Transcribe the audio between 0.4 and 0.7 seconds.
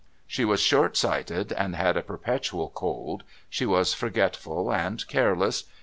was